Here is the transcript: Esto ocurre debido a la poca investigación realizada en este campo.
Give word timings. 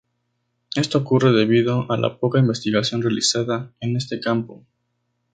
Esto 0.75 0.97
ocurre 0.97 1.31
debido 1.31 1.85
a 1.91 1.95
la 1.95 2.17
poca 2.17 2.39
investigación 2.39 3.03
realizada 3.03 3.71
en 3.79 3.95
este 3.97 4.19
campo. 4.19 4.65